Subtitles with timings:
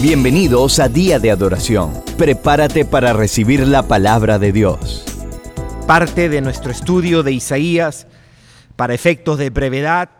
[0.00, 1.92] Bienvenidos a Día de Adoración.
[2.16, 5.04] Prepárate para recibir la palabra de Dios.
[5.88, 8.06] Parte de nuestro estudio de Isaías,
[8.76, 10.10] para efectos de brevedad,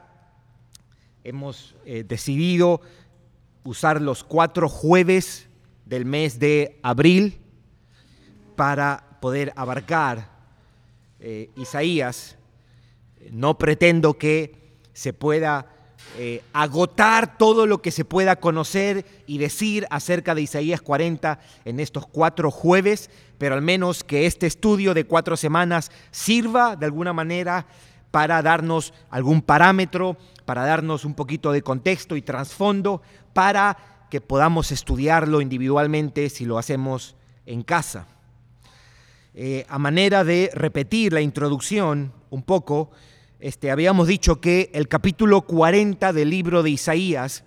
[1.22, 2.80] hemos eh, decidido
[3.62, 5.48] usar los cuatro jueves
[5.86, 7.38] del mes de abril
[8.56, 10.28] para poder abarcar
[11.20, 12.36] eh, Isaías.
[13.30, 15.77] No pretendo que se pueda
[16.16, 21.80] eh, agotar todo lo que se pueda conocer y decir acerca de Isaías 40 en
[21.80, 27.12] estos cuatro jueves, pero al menos que este estudio de cuatro semanas sirva de alguna
[27.12, 27.66] manera
[28.10, 33.76] para darnos algún parámetro, para darnos un poquito de contexto y trasfondo, para
[34.10, 38.06] que podamos estudiarlo individualmente si lo hacemos en casa.
[39.34, 42.90] Eh, a manera de repetir la introducción un poco,
[43.40, 47.44] este, habíamos dicho que el capítulo 40 del libro de Isaías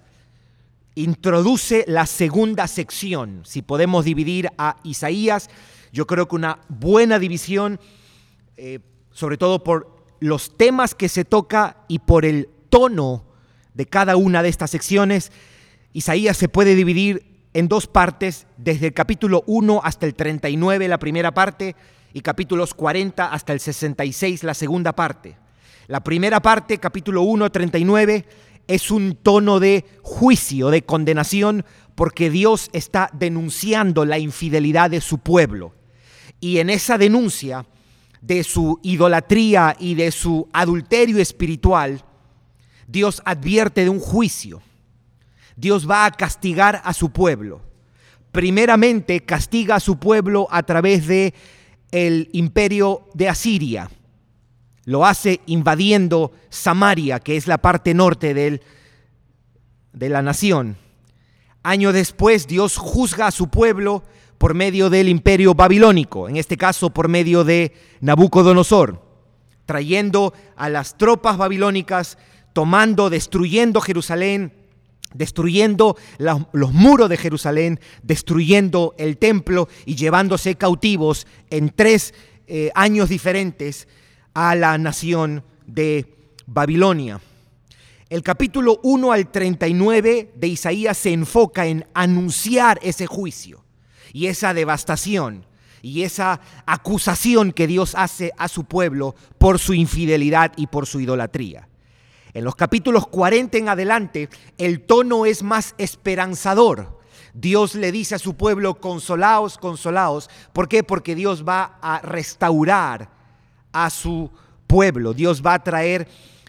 [0.95, 3.41] introduce la segunda sección.
[3.45, 5.49] Si podemos dividir a Isaías,
[5.91, 7.79] yo creo que una buena división,
[8.55, 8.79] eh,
[9.11, 13.25] sobre todo por los temas que se toca y por el tono
[13.73, 15.31] de cada una de estas secciones,
[15.91, 20.99] Isaías se puede dividir en dos partes, desde el capítulo 1 hasta el 39, la
[20.99, 21.75] primera parte,
[22.13, 25.40] y capítulos 40 hasta el 66, la segunda parte.
[25.91, 28.25] La primera parte, capítulo 1, 39,
[28.65, 35.17] es un tono de juicio, de condenación, porque Dios está denunciando la infidelidad de su
[35.17, 35.75] pueblo.
[36.39, 37.65] Y en esa denuncia
[38.21, 42.05] de su idolatría y de su adulterio espiritual,
[42.87, 44.61] Dios advierte de un juicio.
[45.57, 47.63] Dios va a castigar a su pueblo.
[48.31, 51.33] Primeramente castiga a su pueblo a través de
[51.91, 53.89] el imperio de Asiria
[54.85, 60.77] lo hace invadiendo Samaria, que es la parte norte de la nación.
[61.63, 64.03] Año después Dios juzga a su pueblo
[64.37, 68.99] por medio del imperio babilónico, en este caso por medio de Nabucodonosor,
[69.67, 72.17] trayendo a las tropas babilónicas,
[72.53, 74.53] tomando, destruyendo Jerusalén,
[75.13, 82.15] destruyendo los muros de Jerusalén, destruyendo el templo y llevándose cautivos en tres
[82.47, 83.87] eh, años diferentes
[84.33, 86.15] a la nación de
[86.45, 87.21] Babilonia.
[88.09, 93.63] El capítulo 1 al 39 de Isaías se enfoca en anunciar ese juicio
[94.11, 95.45] y esa devastación
[95.81, 100.99] y esa acusación que Dios hace a su pueblo por su infidelidad y por su
[100.99, 101.69] idolatría.
[102.33, 106.99] En los capítulos 40 en adelante, el tono es más esperanzador.
[107.33, 110.29] Dios le dice a su pueblo, consolaos, consolaos.
[110.53, 110.83] ¿Por qué?
[110.83, 113.20] Porque Dios va a restaurar
[113.71, 114.29] a su
[114.67, 115.13] pueblo.
[115.13, 116.07] Dios va a traer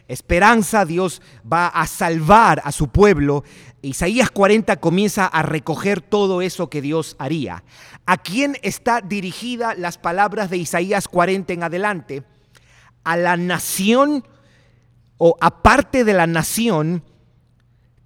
[0.09, 3.45] esperanza, Dios va a salvar a su pueblo.
[3.83, 7.65] Isaías 40 comienza a recoger todo eso que Dios haría.
[8.07, 12.23] ¿A quién está dirigida las palabras de Isaías 40 en adelante?
[13.05, 14.25] A la nación
[15.19, 17.03] o aparte de la nación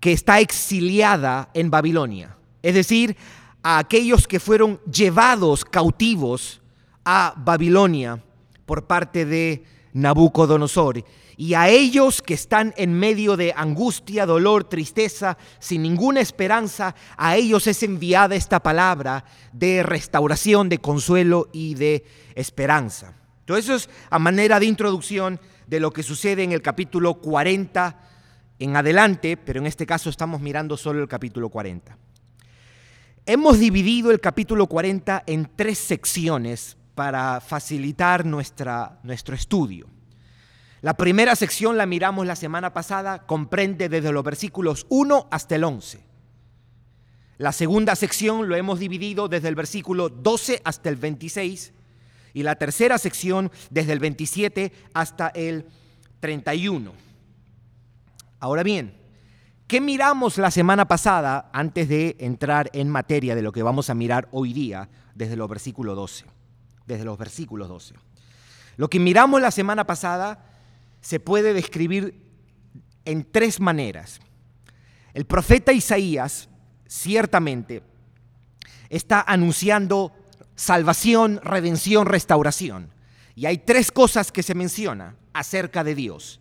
[0.00, 2.36] que está exiliada en Babilonia.
[2.62, 3.16] Es decir,
[3.62, 6.60] a aquellos que fueron llevados cautivos
[7.04, 8.22] a Babilonia
[8.66, 11.04] por parte de Nabucodonosor.
[11.38, 17.36] Y a ellos que están en medio de angustia, dolor, tristeza, sin ninguna esperanza, a
[17.36, 23.14] ellos es enviada esta palabra de restauración, de consuelo y de esperanza.
[23.44, 28.00] Todo eso es a manera de introducción de lo que sucede en el capítulo 40
[28.58, 31.96] en adelante, pero en este caso estamos mirando solo el capítulo 40.
[33.26, 39.86] Hemos dividido el capítulo 40 en tres secciones para facilitar nuestro estudio.
[40.80, 45.64] La primera sección la miramos la semana pasada, comprende desde los versículos 1 hasta el
[45.64, 46.00] 11.
[47.38, 51.72] La segunda sección lo hemos dividido desde el versículo 12 hasta el 26
[52.32, 55.66] y la tercera sección desde el 27 hasta el
[56.20, 56.92] 31.
[58.40, 58.94] Ahora bien,
[59.66, 63.94] ¿qué miramos la semana pasada antes de entrar en materia de lo que vamos a
[63.94, 66.35] mirar hoy día desde los versículos 12?
[66.86, 67.94] Desde los versículos 12.
[68.76, 70.44] Lo que miramos la semana pasada
[71.00, 72.22] se puede describir
[73.04, 74.20] en tres maneras.
[75.14, 76.48] El profeta Isaías
[76.86, 77.82] ciertamente
[78.90, 80.12] está anunciando
[80.54, 82.90] salvación, redención, restauración.
[83.34, 86.40] Y hay tres cosas que se menciona acerca de Dios.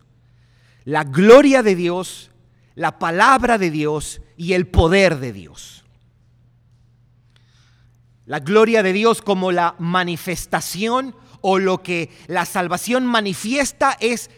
[0.84, 2.32] La gloria de Dios,
[2.76, 5.85] la palabra de Dios y el poder de Dios.
[8.26, 14.32] La gloria de Dios como la manifestación o lo que la salvación manifiesta es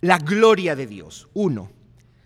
[0.00, 1.28] la gloria de Dios.
[1.32, 1.70] Uno.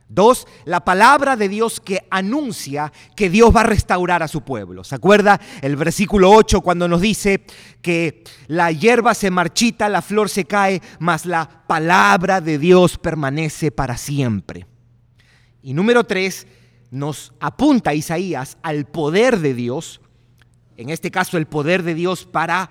[0.08, 4.84] Dos, la palabra de Dios que anuncia que Dios va a restaurar a su pueblo.
[4.84, 7.44] ¿Se acuerda el versículo 8 cuando nos dice
[7.82, 13.72] que la hierba se marchita, la flor se cae, mas la palabra de Dios permanece
[13.72, 14.66] para siempre?
[15.60, 16.46] Y número tres,
[16.92, 20.00] nos apunta Isaías al poder de Dios,
[20.76, 22.70] en este caso el poder de Dios para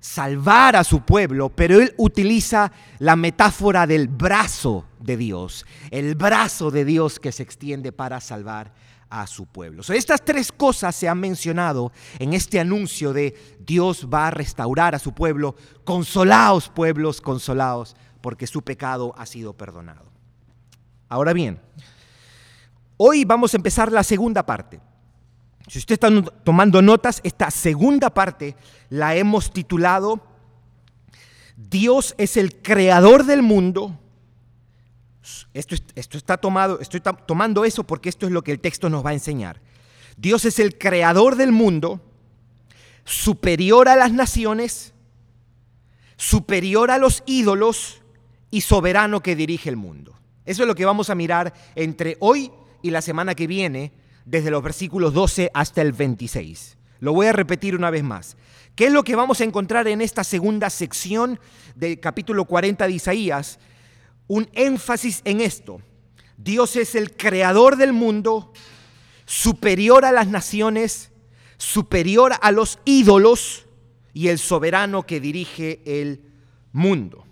[0.00, 6.70] salvar a su pueblo, pero él utiliza la metáfora del brazo de Dios, el brazo
[6.70, 8.72] de Dios que se extiende para salvar
[9.10, 9.82] a su pueblo.
[9.88, 15.00] estas tres cosas se han mencionado en este anuncio de Dios va a restaurar a
[15.00, 15.56] su pueblo.
[15.84, 20.10] Consolaos pueblos, consolaos, porque su pecado ha sido perdonado.
[21.08, 21.60] Ahora bien,
[22.96, 24.80] hoy vamos a empezar la segunda parte.
[25.70, 26.10] Si usted está
[26.42, 28.56] tomando notas, esta segunda parte
[28.88, 30.20] la hemos titulado
[31.56, 33.96] Dios es el creador del mundo.
[35.54, 39.06] Esto, esto está tomado, estoy tomando eso porque esto es lo que el texto nos
[39.06, 39.60] va a enseñar.
[40.16, 42.00] Dios es el creador del mundo,
[43.04, 44.92] superior a las naciones,
[46.16, 48.02] superior a los ídolos
[48.50, 50.18] y soberano que dirige el mundo.
[50.44, 52.50] Eso es lo que vamos a mirar entre hoy
[52.82, 53.92] y la semana que viene
[54.30, 56.78] desde los versículos 12 hasta el 26.
[57.00, 58.36] Lo voy a repetir una vez más.
[58.76, 61.40] ¿Qué es lo que vamos a encontrar en esta segunda sección
[61.74, 63.58] del capítulo 40 de Isaías?
[64.28, 65.82] Un énfasis en esto.
[66.36, 68.52] Dios es el creador del mundo,
[69.26, 71.10] superior a las naciones,
[71.58, 73.66] superior a los ídolos
[74.14, 76.22] y el soberano que dirige el
[76.70, 77.26] mundo.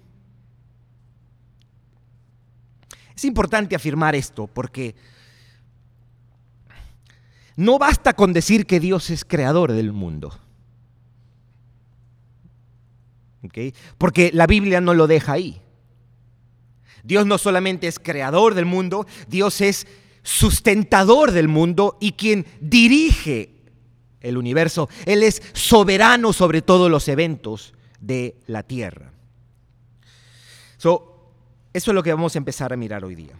[3.15, 4.97] Es importante afirmar esto porque
[7.59, 10.33] no basta con decir que Dios es creador del mundo.
[13.99, 15.61] Porque la Biblia no lo deja ahí.
[17.03, 19.89] Dios no solamente es creador del mundo, Dios es
[20.23, 23.51] sustentador del mundo y quien dirige
[24.21, 24.89] el universo.
[25.05, 29.11] Él es soberano sobre todos los eventos de la tierra.
[30.77, 31.21] eso
[31.73, 33.35] es lo que vamos a empezar a mirar hoy día.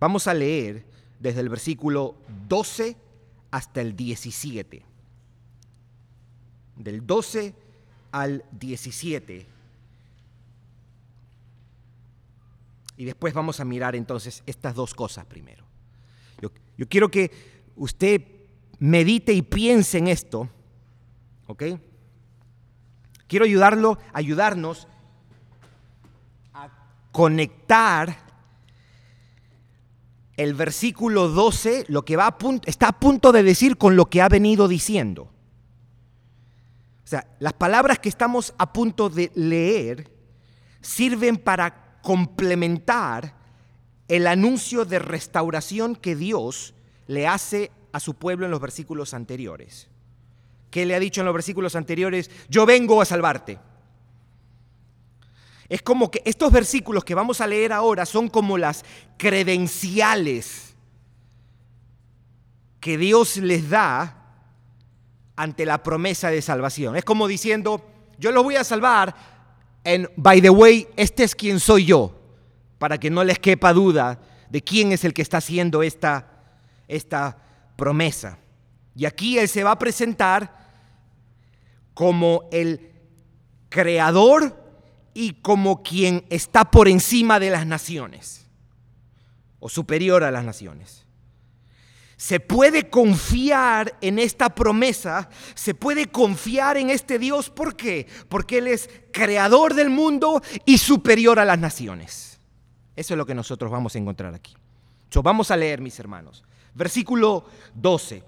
[0.00, 0.84] Vamos a leer
[1.20, 2.16] desde el versículo
[2.48, 2.96] 12
[3.52, 4.82] hasta el 17.
[6.76, 7.54] Del 12
[8.10, 9.46] al 17.
[12.96, 15.64] Y después vamos a mirar entonces estas dos cosas primero.
[16.40, 17.30] Yo, yo quiero que
[17.76, 18.22] usted
[18.80, 20.48] medite y piense en esto,
[21.46, 21.62] ¿ok?
[23.28, 24.88] Quiero ayudarlo, ayudarnos
[26.52, 26.68] a
[27.12, 28.31] conectar
[30.36, 34.22] el versículo 12 lo que va a está a punto de decir con lo que
[34.22, 35.30] ha venido diciendo.
[37.04, 40.10] O sea, las palabras que estamos a punto de leer
[40.80, 43.34] sirven para complementar
[44.08, 46.74] el anuncio de restauración que Dios
[47.06, 49.88] le hace a su pueblo en los versículos anteriores.
[50.70, 52.30] ¿Qué le ha dicho en los versículos anteriores?
[52.48, 53.58] Yo vengo a salvarte.
[55.72, 58.84] Es como que estos versículos que vamos a leer ahora son como las
[59.16, 60.74] credenciales
[62.78, 64.34] que Dios les da
[65.34, 66.94] ante la promesa de salvación.
[66.94, 67.82] Es como diciendo,
[68.18, 69.16] yo los voy a salvar,
[69.82, 72.20] and by the way, este es quien soy yo,
[72.78, 74.20] para que no les quepa duda
[74.50, 76.28] de quién es el que está haciendo esta,
[76.86, 77.38] esta
[77.76, 78.36] promesa.
[78.94, 80.68] Y aquí Él se va a presentar
[81.94, 82.92] como el
[83.70, 84.61] creador
[85.14, 88.46] y como quien está por encima de las naciones
[89.60, 91.06] o superior a las naciones.
[92.16, 97.50] Se puede confiar en esta promesa, se puede confiar en este Dios.
[97.50, 98.06] ¿Por qué?
[98.28, 102.38] Porque Él es creador del mundo y superior a las naciones.
[102.94, 104.54] Eso es lo que nosotros vamos a encontrar aquí.
[105.22, 106.44] vamos a leer, mis hermanos.
[106.74, 108.22] Versículo 12.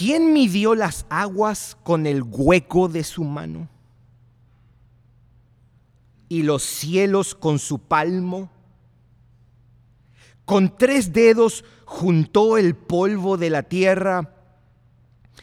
[0.00, 3.68] ¿Quién midió las aguas con el hueco de su mano?
[6.26, 8.50] ¿Y los cielos con su palmo?
[10.46, 14.32] Con tres dedos juntó el polvo de la tierra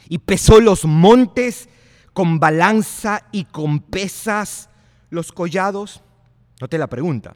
[0.10, 1.70] y pesó los montes
[2.12, 4.72] con balanza y con pesas
[5.12, 6.02] los collados.
[6.60, 7.36] Note la pregunta.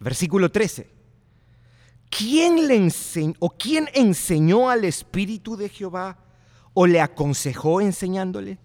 [0.00, 0.99] Versículo 13.
[2.10, 6.18] ¿quién le enseñó o quién enseñó al Espíritu de Jehová
[6.74, 8.58] o le aconsejó enseñándole?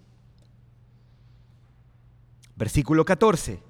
[2.56, 3.62] Versículo 14.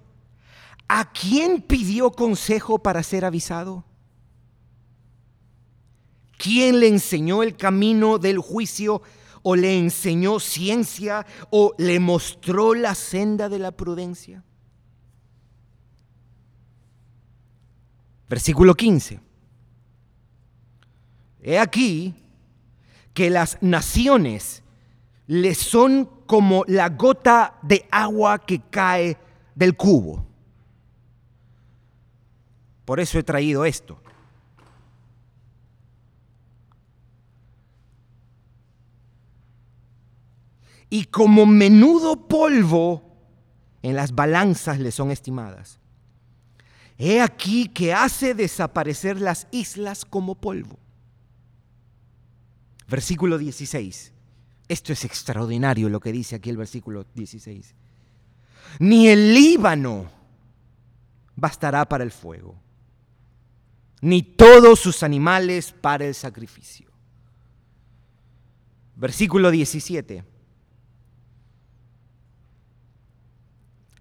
[0.89, 3.85] ¿A quién pidió consejo para ser avisado?
[6.39, 9.03] ¿Quién le enseñó el camino del juicio
[9.43, 14.45] o le enseñó ciencia o le mostró la senda de la prudencia?
[18.29, 19.26] Versículo 15.
[21.47, 22.13] He aquí
[23.15, 24.65] que las naciones
[25.29, 29.17] le son como la gota de agua que cae
[29.55, 30.27] del cubo.
[32.85, 34.03] Por eso he traído esto.
[40.91, 43.05] Y como menudo polvo
[43.83, 45.79] en las balanzas le son estimadas.
[46.99, 50.81] He aquí que hace desaparecer las islas como polvo.
[52.89, 54.13] Versículo 16.
[54.69, 57.75] Esto es extraordinario lo que dice aquí el versículo 16.
[58.81, 60.11] Ni el Líbano
[61.37, 62.57] bastará para el fuego,
[64.01, 66.91] ni todos sus animales para el sacrificio.
[68.97, 70.25] Versículo 17.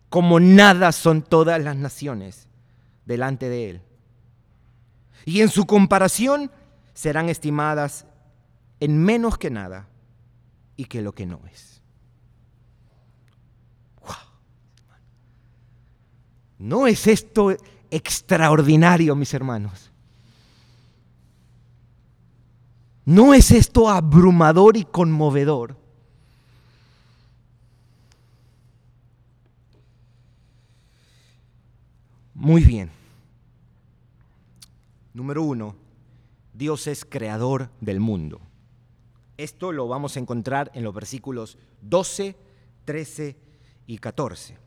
[0.10, 2.48] Como nada son todas las naciones
[3.06, 3.82] delante de él.
[5.26, 6.52] Y en su comparación
[6.94, 8.06] serán estimadas
[8.80, 9.88] en menos que nada
[10.76, 11.82] y que lo que no es.
[16.58, 17.56] ¿No es esto
[17.92, 19.92] extraordinario, mis hermanos?
[23.06, 25.78] ¿No es esto abrumador y conmovedor?
[32.34, 32.90] Muy bien.
[35.14, 35.76] Número uno,
[36.54, 38.42] Dios es creador del mundo.
[39.38, 42.36] Esto lo vamos a encontrar en los versículos 12,
[42.86, 43.38] 13
[43.88, 44.58] y 14.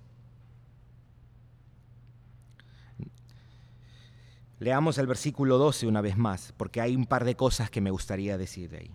[4.60, 7.90] Leamos el versículo 12 una vez más, porque hay un par de cosas que me
[7.90, 8.90] gustaría decir de ahí.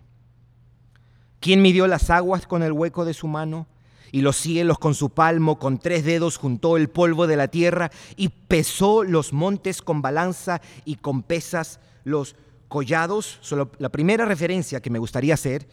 [1.40, 3.66] ¿Quién midió las aguas con el hueco de su mano?
[4.12, 7.90] Y los cielos con su palmo, con tres dedos juntó el polvo de la tierra
[8.16, 12.36] y pesó los montes con balanza y con pesas los
[12.68, 13.38] collados.
[13.40, 15.68] Solo la primera referencia que me gustaría hacer,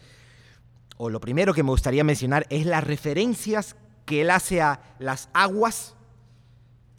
[0.97, 5.29] o lo primero que me gustaría mencionar, es las referencias que él hace a las
[5.33, 5.95] aguas,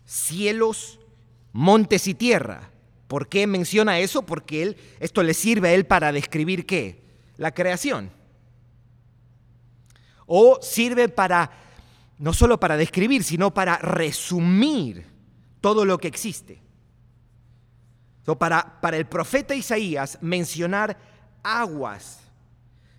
[0.05, 0.99] cielos,
[1.53, 2.71] montes y tierra.
[3.09, 4.23] ¿Por qué menciona eso?
[4.23, 7.03] Porque él, esto le sirve a él para describir qué?
[7.37, 8.11] La creación.
[10.27, 11.51] O sirve para,
[12.19, 15.07] no solo para describir, sino para resumir
[15.61, 16.63] todo lo que existe.
[18.25, 20.97] Para, el profeta Isaías, mencionar
[21.43, 22.21] aguas,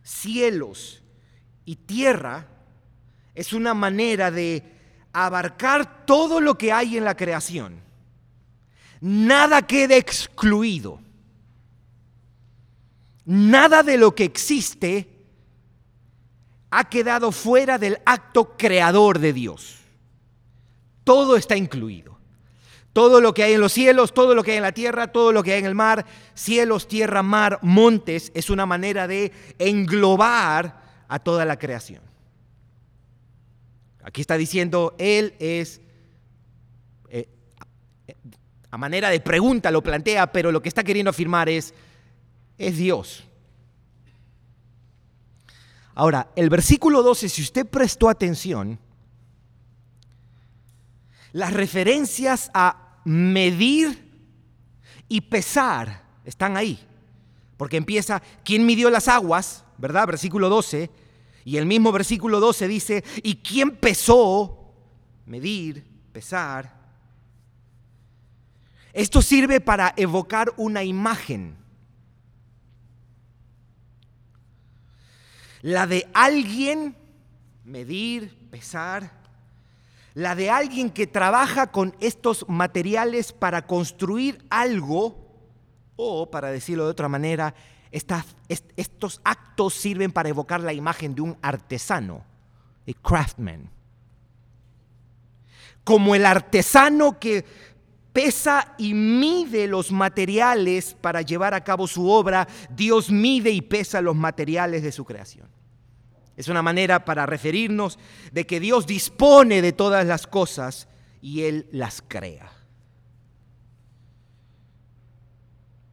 [0.04, 1.02] cielos
[1.66, 2.48] y tierra
[3.36, 4.64] es una manera de
[5.14, 7.84] abarcar todo lo que hay en la creación
[9.04, 11.02] nada queda excluido.
[13.26, 15.10] Nada de lo que existe
[16.72, 19.80] ha quedado fuera del acto creador de Dios.
[21.04, 22.13] Todo está incluido.
[22.94, 25.32] Todo lo que hay en los cielos, todo lo que hay en la tierra, todo
[25.32, 30.82] lo que hay en el mar, cielos, tierra, mar, montes, es una manera de englobar
[31.08, 32.02] a toda la creación.
[34.04, 35.82] Aquí está diciendo, Él es
[38.74, 41.76] a manera de pregunta lo plantea, pero lo que está queriendo afirmar es,
[42.58, 43.24] es Dios.
[45.94, 48.80] Ahora, el versículo 12, si usted prestó atención,
[51.34, 54.12] las referencias a medir
[55.08, 56.80] y pesar están ahí.
[57.58, 59.64] Porque empieza, ¿quién midió las aguas?
[59.78, 60.08] ¿Verdad?
[60.08, 60.90] Versículo 12.
[61.46, 64.74] Y el mismo versículo 12 dice, ¿y quién pesó?
[65.26, 66.82] Medir, pesar.
[68.94, 71.58] Esto sirve para evocar una imagen.
[75.62, 76.96] La de alguien,
[77.64, 79.23] medir, pesar,
[80.14, 85.18] la de alguien que trabaja con estos materiales para construir algo,
[85.96, 87.56] o para decirlo de otra manera,
[87.92, 92.24] estos actos sirven para evocar la imagen de un artesano,
[92.88, 93.70] a craftsman.
[95.84, 97.46] Como el artesano que
[98.14, 104.02] pesa y mide los materiales para llevar a cabo su obra, Dios mide y pesa
[104.02, 105.48] los materiales de su creación.
[106.36, 108.00] Es una manera para referirnos
[108.32, 110.88] de que Dios dispone de todas las cosas
[111.22, 112.52] y Él las crea.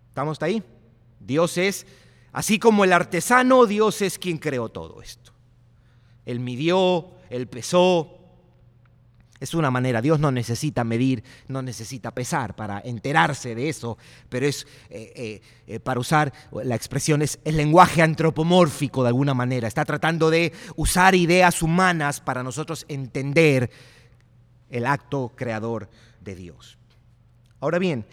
[0.08, 0.62] ¿Estamos ahí?
[1.20, 1.86] Dios es,
[2.32, 5.32] así como el artesano, Dios es quien creó todo esto.
[6.26, 8.19] Él midió, Él pesó,
[9.40, 13.96] es una manera, Dios no necesita medir, no necesita pesar para enterarse de eso,
[14.28, 19.32] pero es, eh, eh, eh, para usar la expresión, es el lenguaje antropomórfico de alguna
[19.32, 19.66] manera.
[19.66, 23.70] Está tratando de usar ideas humanas para nosotros entender
[24.68, 25.88] el acto creador
[26.20, 26.76] de Dios.
[27.60, 28.04] Ahora bien,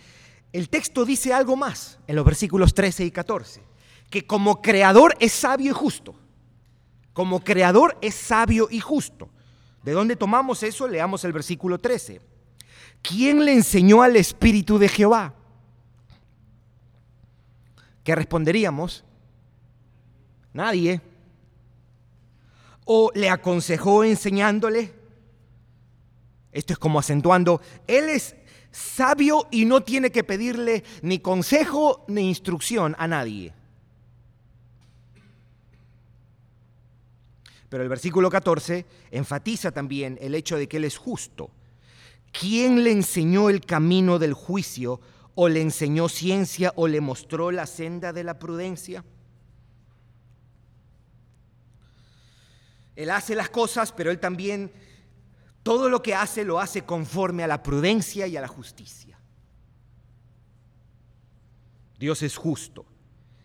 [0.53, 3.61] el texto dice algo más en los versículos 13 y 14,
[4.09, 6.15] que como creador es sabio y justo.
[7.11, 9.29] Como creador es sabio y justo.
[9.87, 10.85] ¿De dónde tomamos eso?
[10.85, 12.19] Leamos el versículo 13.
[13.01, 15.33] ¿Quién le enseñó al Espíritu de Jehová?
[18.03, 19.05] ¿Qué responderíamos?
[20.51, 20.99] Nadie.
[22.83, 24.93] ¿O le aconsejó enseñándole?
[26.51, 28.35] Esto es como acentuando, Él es
[28.71, 33.53] sabio y no tiene que pedirle ni consejo ni instrucción a nadie.
[37.69, 41.51] Pero el versículo 14 enfatiza también el hecho de que Él es justo.
[42.31, 45.01] ¿Quién le enseñó el camino del juicio
[45.35, 49.03] o le enseñó ciencia o le mostró la senda de la prudencia?
[52.95, 54.71] Él hace las cosas, pero Él también
[55.61, 59.19] todo lo que hace lo hace conforme a la prudencia y a la justicia.
[61.99, 62.85] Dios es justo.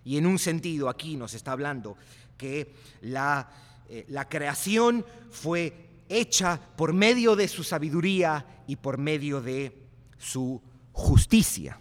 [0.04, 1.96] Y en un sentido aquí nos está hablando
[2.36, 3.50] que la,
[3.94, 9.70] eh, la creación fue hecha por medio de su sabiduría y por medio de
[10.16, 11.78] su justicia.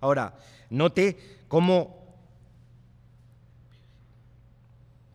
[0.00, 0.36] Ahora,
[0.70, 2.00] note cómo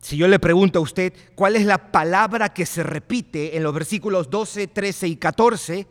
[0.00, 3.74] Si yo le pregunto a usted cuál es la palabra que se repite en los
[3.74, 5.86] versículos 12, 13 y 14,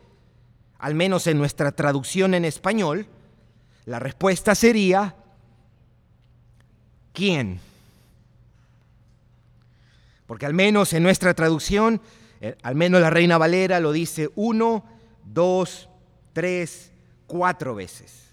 [0.79, 3.07] al menos en nuestra traducción en español,
[3.85, 5.17] la respuesta sería,
[7.15, 7.59] ¿quién?
[10.27, 12.01] Porque al menos en nuestra traducción,
[12.41, 14.85] eh, al menos la Reina Valera lo dice uno,
[15.23, 15.89] dos,
[16.33, 16.91] tres,
[17.25, 18.25] cuatro veces.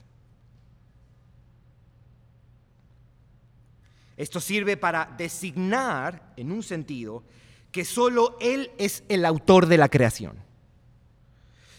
[4.16, 7.24] Esto sirve para designar, en un sentido,
[7.70, 10.36] que solo Él es el autor de la creación.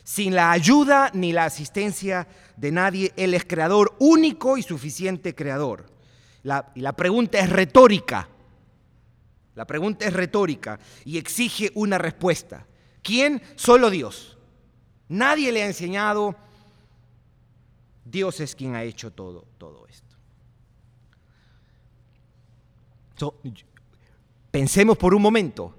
[0.04, 5.93] Sin la ayuda ni la asistencia de nadie, Él es creador único y suficiente creador.
[6.44, 8.30] La, y la pregunta es retórica.
[9.56, 12.66] La pregunta es retórica y exige una respuesta.
[13.02, 13.42] ¿Quién?
[13.56, 14.38] Solo Dios.
[15.10, 16.36] Nadie le ha enseñado.
[18.04, 20.04] Dios es quien ha hecho todo, todo esto.
[24.52, 25.74] pensemos por un momento,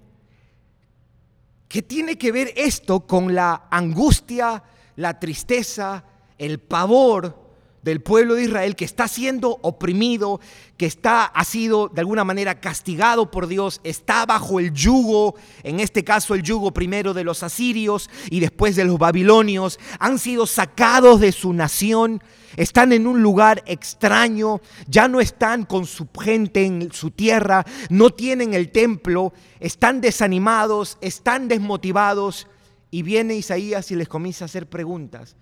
[1.69, 4.63] ¿qué tiene que ver esto con la angustia,
[4.97, 6.05] la tristeza,
[6.39, 7.44] el pavor
[7.85, 10.41] del pueblo de Israel que está siendo oprimido,
[10.79, 15.81] que está, ha sido de alguna manera castigado por Dios, está bajo el yugo, en
[15.81, 20.47] este caso el yugo primero de los asirios y después de los babilonios, han sido
[20.47, 22.23] sacados de su nación,
[22.57, 28.11] están en un lugar extraño, ya no están con su gente en su tierra, no
[28.11, 32.47] tienen el templo, están desanimados, están desmotivados
[32.91, 35.37] y viene Isaías y les comienza a hacer preguntas.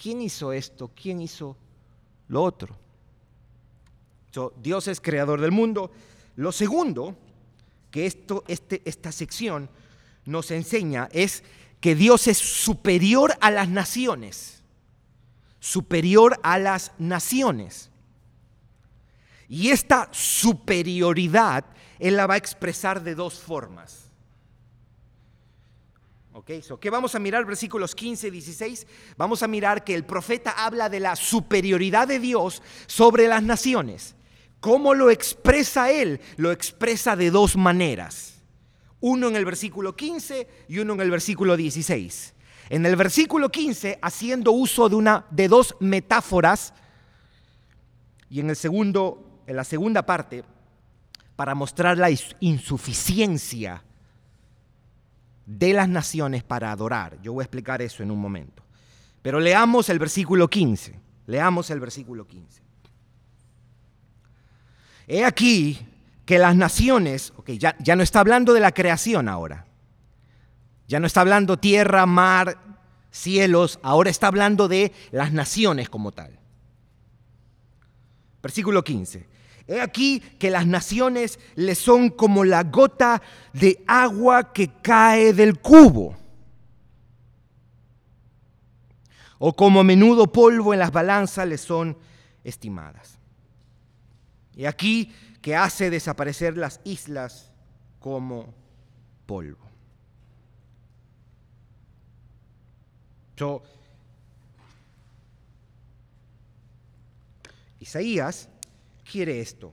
[0.00, 0.90] ¿Quién hizo esto?
[0.94, 1.56] ¿Quién hizo
[2.28, 2.76] lo otro.
[4.62, 5.90] Dios es creador del mundo.
[6.36, 7.16] Lo segundo
[7.90, 9.68] que esto, este, esta sección
[10.24, 11.42] nos enseña es
[11.80, 14.62] que Dios es superior a las naciones.
[15.60, 17.90] Superior a las naciones.
[19.48, 21.64] Y esta superioridad
[21.98, 24.07] Él la va a expresar de dos formas.
[26.44, 27.44] ¿Qué vamos a mirar?
[27.44, 28.86] Versículos 15 y 16.
[29.16, 34.14] Vamos a mirar que el profeta habla de la superioridad de Dios sobre las naciones.
[34.60, 36.20] ¿Cómo lo expresa él?
[36.36, 38.42] Lo expresa de dos maneras.
[39.00, 42.34] Uno en el versículo 15 y uno en el versículo 16.
[42.70, 46.74] En el versículo 15, haciendo uso de, una, de dos metáforas,
[48.28, 50.44] y en, el segundo, en la segunda parte,
[51.34, 53.84] para mostrar la insuficiencia
[55.48, 57.18] de las naciones para adorar.
[57.22, 58.62] Yo voy a explicar eso en un momento.
[59.22, 61.00] Pero leamos el versículo 15.
[61.26, 62.62] Leamos el versículo 15.
[65.06, 65.78] He aquí
[66.26, 69.64] que las naciones, ok, ya, ya no está hablando de la creación ahora.
[70.86, 72.58] Ya no está hablando tierra, mar,
[73.10, 76.38] cielos, ahora está hablando de las naciones como tal.
[78.42, 79.26] Versículo 15.
[79.68, 83.20] He aquí que las naciones le son como la gota
[83.52, 86.16] de agua que cae del cubo,
[89.38, 91.98] o como menudo polvo en las balanzas le son
[92.42, 93.18] estimadas.
[94.56, 97.52] Y aquí que hace desaparecer las islas
[98.00, 98.54] como
[99.26, 99.68] polvo.
[107.78, 108.48] Isaías
[109.10, 109.72] quiere esto?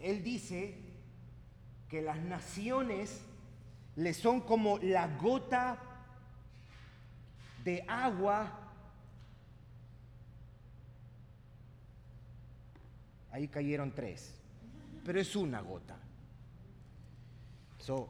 [0.00, 0.76] Él dice
[1.88, 3.20] que las naciones
[3.96, 5.78] le son como la gota
[7.64, 8.60] de agua.
[13.30, 14.34] Ahí cayeron tres,
[15.04, 15.96] pero es una gota.
[17.78, 18.08] So,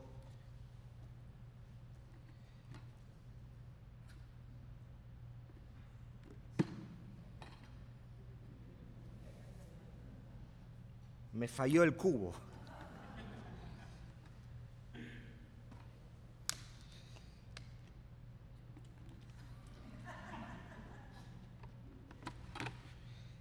[11.35, 12.33] me falló el cubo.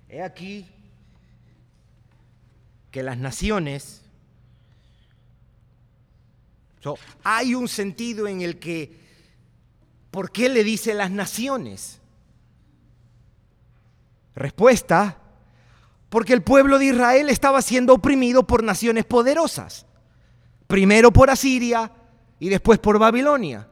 [0.10, 0.68] He aquí
[2.92, 4.02] que las naciones,
[7.24, 9.00] hay un sentido en el que,
[10.12, 12.00] ¿por qué le dice las naciones?
[14.36, 15.23] Respuesta,
[16.14, 19.88] porque el pueblo de Israel estaba siendo oprimido por naciones poderosas,
[20.68, 21.92] primero por Asiria
[22.38, 23.68] y después por Babilonia.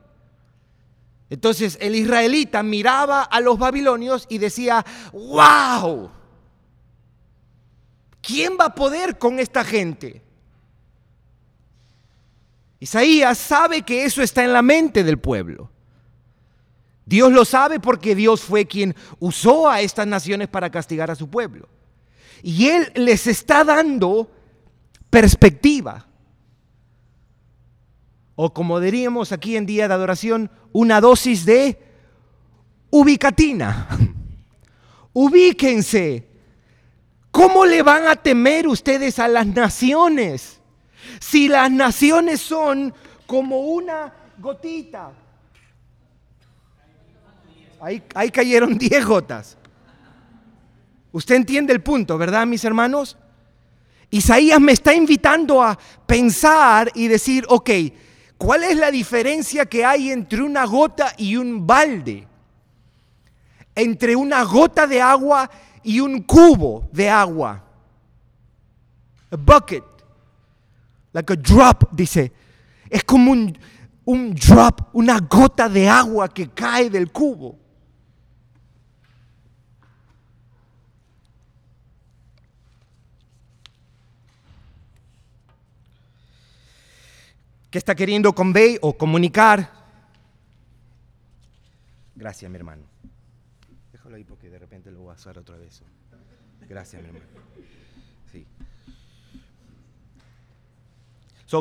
[1.29, 6.09] Entonces el israelita miraba a los babilonios y decía, wow,
[8.23, 10.23] ¿quién va a poder con esta gente?
[12.79, 15.69] Isaías sabe que eso está en la mente del pueblo.
[17.05, 21.29] Dios lo sabe porque Dios fue quien usó a estas naciones para castigar a su
[21.29, 21.69] pueblo.
[22.43, 24.29] Y Él les está dando
[25.09, 26.07] perspectiva.
[28.35, 31.77] O como diríamos aquí en día de adoración, una dosis de
[32.89, 33.87] ubicatina.
[35.13, 36.27] Ubíquense.
[37.29, 40.59] ¿Cómo le van a temer ustedes a las naciones?
[41.19, 42.93] Si las naciones son
[43.25, 45.11] como una gotita.
[47.79, 49.57] Ahí, ahí cayeron 10 gotas.
[51.11, 53.17] Usted entiende el punto, ¿verdad, mis hermanos?
[54.09, 57.69] Isaías me está invitando a pensar y decir, ok,
[58.37, 62.27] ¿cuál es la diferencia que hay entre una gota y un balde?
[63.73, 65.49] Entre una gota de agua
[65.83, 67.63] y un cubo de agua.
[69.31, 69.83] A bucket.
[71.13, 72.31] Like a drop, dice.
[72.89, 73.57] Es como un,
[74.05, 77.60] un drop, una gota de agua que cae del cubo.
[87.71, 89.71] ¿Qué está queriendo convey o comunicar?
[92.13, 92.83] Gracias, mi hermano.
[93.93, 95.81] Déjalo ahí porque de repente lo voy a usar otra vez.
[96.67, 97.25] Gracias, mi hermano.
[98.29, 98.45] Sí.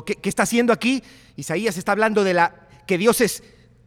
[0.05, 1.01] ¿qué, ¿Qué está haciendo aquí?
[1.37, 3.45] Isaías está hablando de la que Dios es,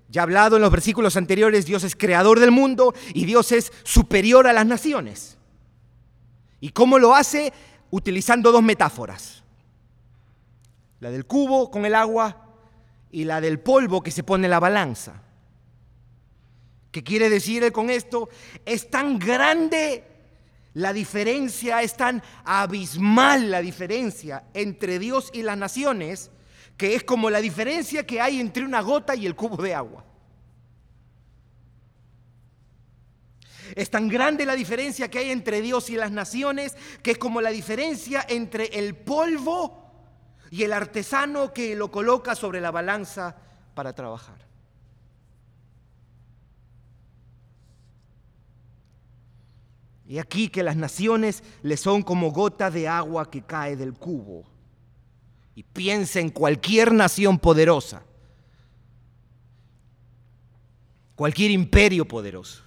[0.08, 3.74] ya ha hablado en los versículos anteriores, Dios es creador del mundo y Dios es
[3.84, 5.38] superior a las naciones.
[6.62, 7.52] ¿Y cómo lo hace?
[7.92, 9.43] Utilizando dos metáforas
[11.04, 12.48] la del cubo con el agua
[13.12, 15.22] y la del polvo que se pone la balanza.
[16.92, 18.30] ¿Qué quiere decir con esto?
[18.66, 20.06] Es tan grande
[20.76, 26.32] la diferencia, es tan abismal la diferencia entre Dios y las naciones,
[26.78, 30.06] que es como la diferencia que hay entre una gota y el cubo de agua.
[33.76, 37.42] Es tan grande la diferencia que hay entre Dios y las naciones, que es como
[37.42, 39.83] la diferencia entre el polvo
[40.54, 43.36] y el artesano que lo coloca sobre la balanza
[43.74, 44.38] para trabajar.
[50.06, 54.44] Y aquí que las naciones le son como gota de agua que cae del cubo.
[55.56, 58.04] Y piensa en cualquier nación poderosa,
[61.16, 62.62] cualquier imperio poderoso.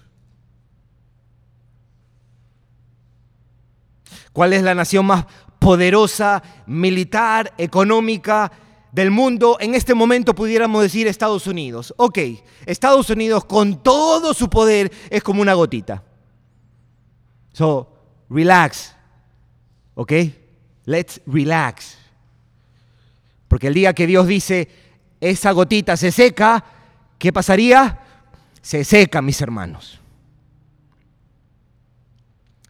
[4.33, 5.25] ¿Cuál es la nación más
[5.67, 8.49] poderosa militar, económica
[8.89, 11.93] del mundo, en este momento pudiéramos decir Estados Unidos.
[11.97, 12.19] Ok,
[12.65, 16.05] Estados Unidos con todo su poder es como una gotita.
[17.51, 17.85] So,
[18.29, 18.95] relax.
[19.95, 20.13] ¿Ok?
[20.85, 21.97] Let's relax.
[23.49, 24.69] Porque el día que Dios dice,
[25.19, 26.63] esa gotita se seca,
[27.17, 27.99] ¿qué pasaría?
[28.61, 29.99] Se seca, mis hermanos.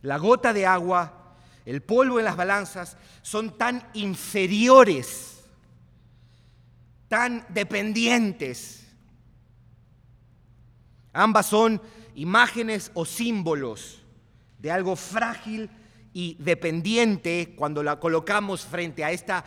[0.02, 1.17] La gota de agua
[1.68, 5.44] el polvo en las balanzas son tan inferiores,
[7.10, 8.88] tan dependientes.
[11.12, 11.82] Ambas son
[12.16, 14.02] imágenes o símbolos
[14.60, 15.70] de algo frágil
[16.14, 19.44] y dependiente cuando la colocamos frente a esta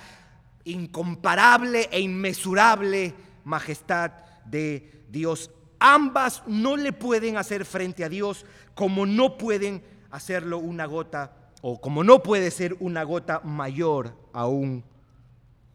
[0.65, 4.13] incomparable e inmesurable majestad
[4.45, 5.51] de Dios.
[5.79, 11.81] Ambas no le pueden hacer frente a Dios como no pueden hacerlo una gota o
[11.81, 14.85] como no puede ser una gota mayor a un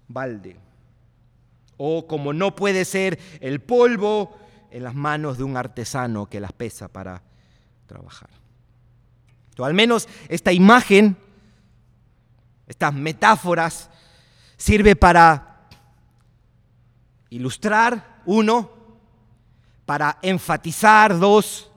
[0.08, 0.58] balde.
[1.78, 4.38] o como no puede ser el polvo
[4.71, 7.21] en las manos de un artesano que las pesa para
[7.86, 8.30] trabajar.
[9.58, 11.17] O al menos esta imagen,
[12.65, 13.89] estas metáforas,
[14.56, 15.67] sirve para
[17.30, 18.71] ilustrar, uno,
[19.86, 21.69] para enfatizar, dos,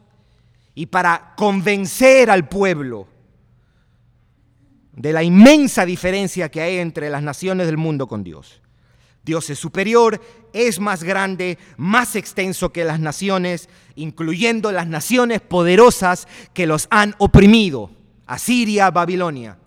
[0.77, 3.09] y para convencer al pueblo
[4.99, 8.61] de la inmensa diferencia que hay entre las naciones del mundo con Dios.
[9.25, 10.21] Dios es superior,
[10.53, 17.15] es más grande, más extenso que las naciones, incluyendo las naciones poderosas que los han
[17.19, 17.91] oprimido,
[18.27, 19.59] Asiria, Babilonia.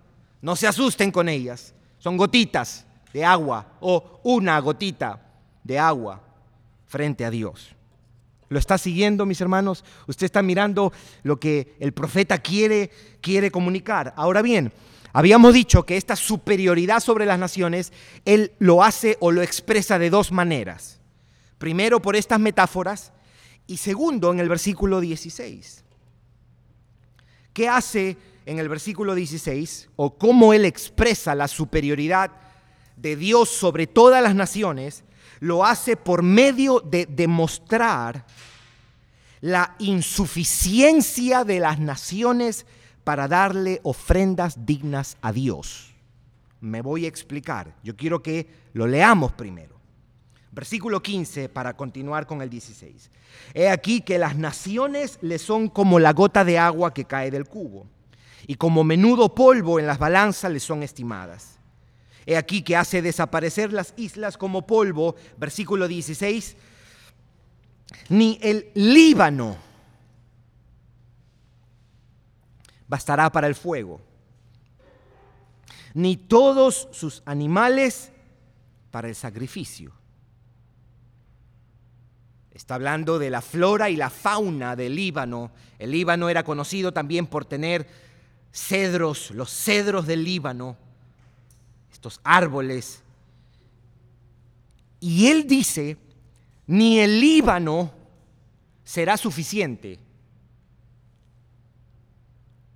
[0.41, 5.21] No se asusten con ellas, son gotitas de agua o una gotita
[5.63, 6.21] de agua
[6.87, 7.75] frente a Dios.
[8.49, 9.85] ¿Lo está siguiendo, mis hermanos?
[10.07, 10.91] Usted está mirando
[11.23, 12.91] lo que el profeta quiere,
[13.21, 14.13] quiere comunicar.
[14.17, 14.73] Ahora bien,
[15.13, 17.91] habíamos dicho que esta superioridad sobre las naciones,
[18.25, 20.99] él lo hace o lo expresa de dos maneras.
[21.57, 23.11] Primero por estas metáforas
[23.67, 25.83] y segundo en el versículo 16.
[27.53, 32.31] ¿Qué hace en el versículo 16 o cómo él expresa la superioridad
[32.95, 35.03] de Dios sobre todas las naciones?
[35.41, 38.25] lo hace por medio de demostrar
[39.41, 42.67] la insuficiencia de las naciones
[43.03, 45.93] para darle ofrendas dignas a Dios.
[46.59, 47.75] Me voy a explicar.
[47.83, 49.75] Yo quiero que lo leamos primero.
[50.51, 53.09] Versículo 15 para continuar con el 16.
[53.53, 57.47] He aquí que las naciones le son como la gota de agua que cae del
[57.47, 57.87] cubo,
[58.47, 61.57] y como menudo polvo en las balanzas le son estimadas.
[62.25, 66.57] He aquí que hace desaparecer las islas como polvo, versículo 16,
[68.09, 69.70] ni el Líbano
[72.91, 74.01] bastará para el fuego,
[75.93, 78.11] ni todos sus animales
[78.91, 79.93] para el sacrificio.
[82.51, 85.51] Está hablando de la flora y la fauna del Líbano.
[85.79, 87.87] El Líbano era conocido también por tener
[88.51, 90.75] cedros, los cedros del Líbano
[91.93, 93.01] estos árboles.
[94.99, 95.95] Y él dice,
[96.67, 97.93] ni el Líbano
[98.83, 99.97] será suficiente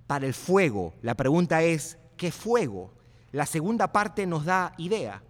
[0.06, 0.94] para el fuego.
[1.02, 2.92] La pregunta es, ¿qué fuego?
[3.32, 5.22] La segunda parte nos da idea.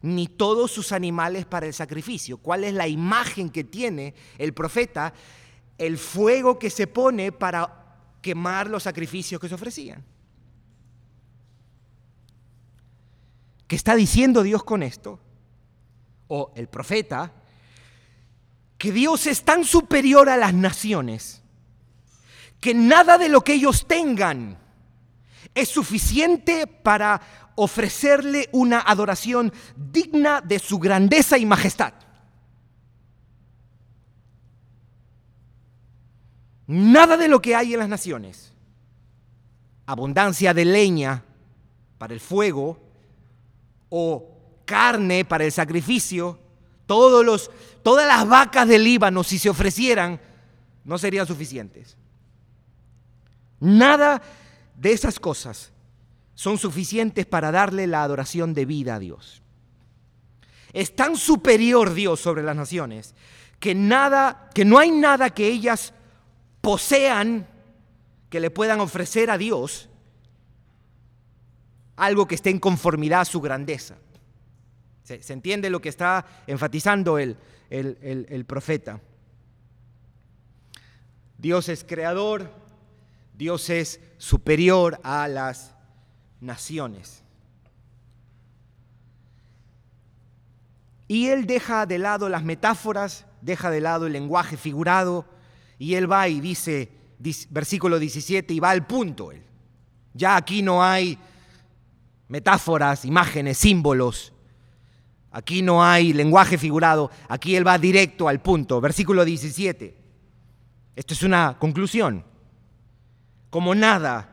[0.00, 2.38] Ni todos sus animales para el sacrificio.
[2.38, 5.12] ¿Cuál es la imagen que tiene el profeta?
[5.78, 10.04] El fuego que se pone para quemar los sacrificios que se ofrecían.
[13.68, 15.20] ¿Qué está diciendo Dios con esto?
[16.28, 17.32] O el profeta,
[18.76, 21.41] que Dios es tan superior a las naciones
[22.62, 24.56] que nada de lo que ellos tengan
[25.52, 27.20] es suficiente para
[27.56, 31.92] ofrecerle una adoración digna de su grandeza y majestad.
[36.68, 38.52] Nada de lo que hay en las naciones,
[39.84, 41.24] abundancia de leña
[41.98, 42.78] para el fuego,
[43.88, 46.38] o carne para el sacrificio,
[46.86, 47.50] todos los,
[47.82, 50.20] todas las vacas del Líbano, si se ofrecieran,
[50.84, 51.96] no serían suficientes.
[53.62, 54.20] Nada
[54.74, 55.70] de esas cosas
[56.34, 59.40] son suficientes para darle la adoración de vida a Dios.
[60.72, 63.14] Es tan superior Dios sobre las naciones
[63.60, 65.94] que nada, que no hay nada que ellas
[66.60, 67.46] posean
[68.30, 69.88] que le puedan ofrecer a Dios
[71.94, 73.94] algo que esté en conformidad a su grandeza.
[75.04, 77.36] ¿Se, entiende lo que está enfatizando el,
[77.70, 79.00] el profeta?
[81.38, 82.61] Dios es creador,
[83.34, 85.74] Dios es superior a las
[86.40, 87.24] naciones.
[91.08, 95.26] Y él deja de lado las metáforas, deja de lado el lenguaje figurado,
[95.78, 96.90] y él va y dice,
[97.50, 99.42] versículo 17, y va al punto él.
[100.14, 101.18] Ya aquí no hay
[102.28, 104.32] metáforas, imágenes, símbolos.
[105.30, 108.80] Aquí no hay lenguaje figurado, aquí él va directo al punto.
[108.80, 109.96] Versículo 17.
[110.94, 112.24] Esto es una conclusión.
[113.52, 114.30] Como nada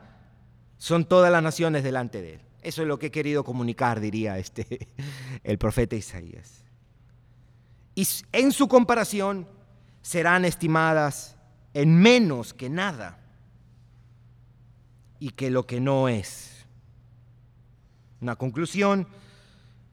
[0.78, 2.40] son todas las naciones delante de él.
[2.62, 4.88] Eso es lo que he querido comunicar, diría este,
[5.44, 6.64] el profeta Isaías.
[7.94, 9.46] Y en su comparación
[10.00, 11.36] serán estimadas
[11.74, 13.18] en menos que nada
[15.18, 16.64] y que lo que no es.
[18.22, 19.06] Una conclusión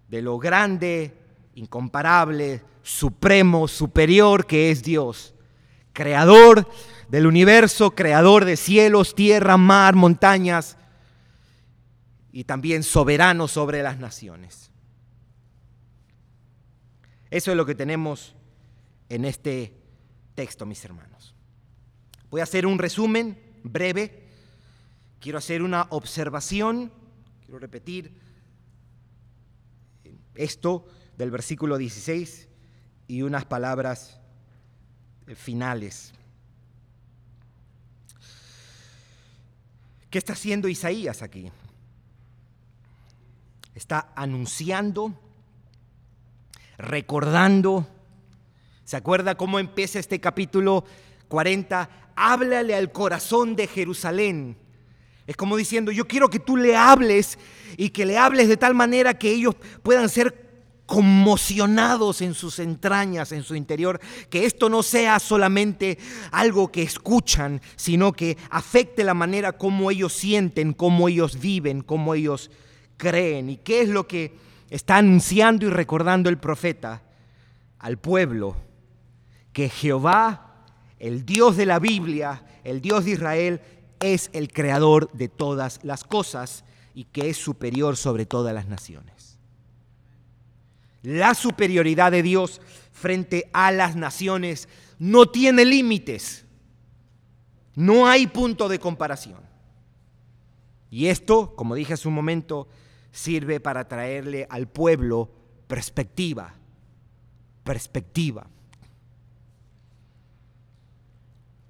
[0.07, 1.17] de lo grande,
[1.55, 5.33] incomparable, supremo, superior que es Dios.
[5.91, 6.69] Creador
[7.09, 10.77] del universo, creador de cielos, tierra, mar, montañas
[12.31, 14.71] y también soberano sobre las naciones.
[17.29, 18.35] Eso es lo que tenemos
[19.09, 19.73] en este
[20.35, 21.35] texto, mis hermanos.
[22.29, 24.27] Voy a hacer un resumen breve.
[25.19, 26.91] Quiero hacer una observación.
[27.43, 28.11] Quiero repetir
[30.35, 30.85] esto
[31.17, 32.47] del versículo 16
[33.07, 34.19] y unas palabras
[35.35, 36.13] finales.
[40.17, 41.51] ¿Qué está haciendo Isaías aquí?
[43.75, 45.13] Está anunciando,
[46.79, 47.85] recordando.
[48.83, 50.85] ¿Se acuerda cómo empieza este capítulo
[51.27, 51.87] 40?
[52.15, 54.57] Háblale al corazón de Jerusalén.
[55.27, 57.37] Es como diciendo, yo quiero que tú le hables
[57.77, 60.46] y que le hables de tal manera que ellos puedan ser
[60.87, 65.99] conmocionados en sus entrañas, en su interior, que esto no sea solamente
[66.31, 72.15] algo que escuchan, sino que afecte la manera como ellos sienten, cómo ellos viven, cómo
[72.15, 72.49] ellos
[72.95, 73.49] creen.
[73.49, 74.37] ¿Y qué es lo que
[74.69, 77.03] está anunciando y recordando el profeta
[77.79, 78.55] al pueblo?
[79.51, 80.63] Que Jehová,
[80.99, 83.61] el Dios de la Biblia, el Dios de Israel,
[83.99, 89.16] es el creador de todas las cosas y que es superior sobre todas las naciones
[91.01, 94.67] la superioridad de Dios frente a las naciones
[94.99, 96.45] no tiene límites.
[97.75, 99.39] No hay punto de comparación.
[100.89, 102.67] Y esto, como dije hace un momento,
[103.11, 105.29] sirve para traerle al pueblo
[105.67, 106.53] perspectiva.
[107.63, 108.47] Perspectiva.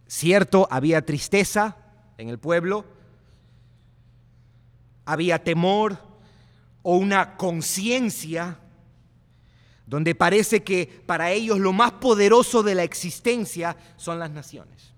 [0.07, 1.77] Cierto, había tristeza
[2.17, 2.85] en el pueblo,
[5.05, 5.97] había temor
[6.81, 8.59] o una conciencia
[9.87, 14.93] donde parece que para ellos lo más poderoso de la existencia son las naciones.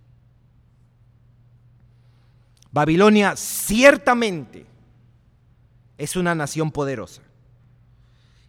[2.71, 4.65] Babilonia ciertamente
[5.97, 7.21] es una nación poderosa.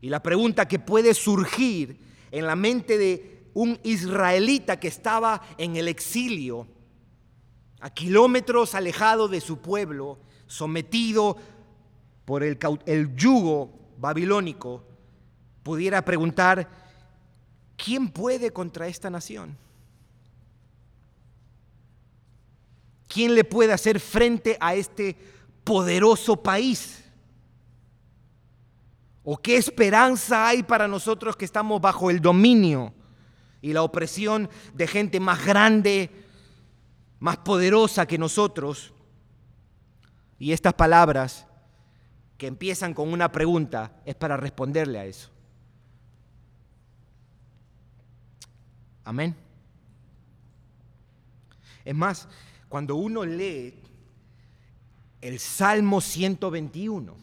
[0.01, 1.99] Y la pregunta que puede surgir
[2.31, 6.67] en la mente de un israelita que estaba en el exilio,
[7.81, 11.37] a kilómetros alejado de su pueblo, sometido
[12.25, 14.85] por el, el yugo babilónico,
[15.63, 16.69] pudiera preguntar,
[17.77, 19.57] ¿quién puede contra esta nación?
[23.09, 25.17] ¿Quién le puede hacer frente a este
[25.65, 27.05] poderoso país?
[29.25, 32.95] ¿O qué esperanza hay para nosotros que estamos bajo el dominio
[33.61, 36.11] y la opresión de gente más grande,
[37.19, 38.95] más poderosa que nosotros?
[40.39, 41.47] Y estas palabras
[42.39, 45.31] que empiezan con una pregunta es para responderle a eso.
[49.11, 49.35] Amén.
[51.85, 52.29] Es más,
[52.69, 53.75] cuando uno lee
[55.21, 57.17] el Salmo 121,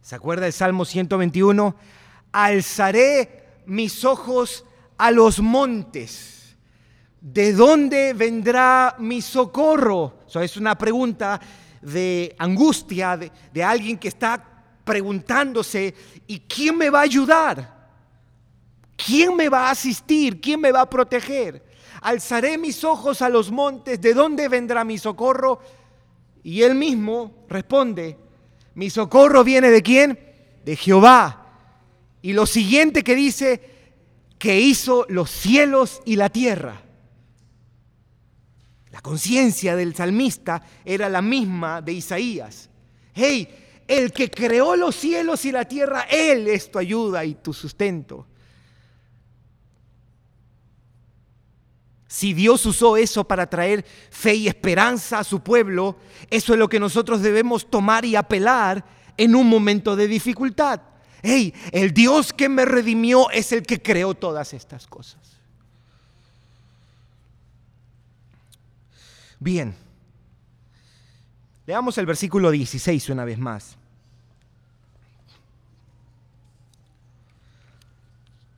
[0.00, 1.76] ¿se acuerda del Salmo 121?
[2.32, 4.64] Alzaré mis ojos
[4.98, 6.56] a los montes.
[7.20, 10.18] ¿De dónde vendrá mi socorro?
[10.26, 11.40] Eso es una pregunta
[11.80, 15.94] de angustia de, de alguien que está preguntándose,
[16.26, 17.81] ¿y quién me va a ayudar?
[18.96, 20.40] ¿Quién me va a asistir?
[20.40, 21.64] ¿Quién me va a proteger?
[22.02, 25.60] Alzaré mis ojos a los montes, ¿de dónde vendrá mi socorro?
[26.42, 28.16] Y él mismo responde,
[28.74, 30.18] mi socorro viene de quién?
[30.64, 31.46] De Jehová.
[32.22, 33.60] Y lo siguiente que dice,
[34.38, 36.82] que hizo los cielos y la tierra.
[38.90, 42.68] La conciencia del salmista era la misma de Isaías.
[43.14, 43.48] Hey,
[43.86, 48.26] el que creó los cielos y la tierra, Él es tu ayuda y tu sustento.
[52.12, 55.96] Si Dios usó eso para traer fe y esperanza a su pueblo,
[56.28, 58.84] eso es lo que nosotros debemos tomar y apelar
[59.16, 60.82] en un momento de dificultad.
[61.22, 65.22] Hey, el Dios que me redimió es el que creó todas estas cosas.
[69.40, 69.74] Bien,
[71.64, 73.78] leamos el versículo 16 una vez más.